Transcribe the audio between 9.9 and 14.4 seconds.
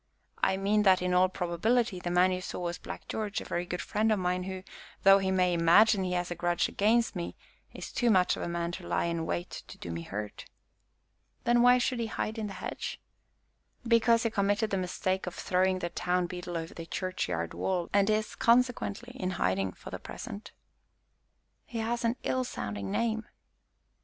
me hurt." "Then why should he hide in the hedge?" "Because he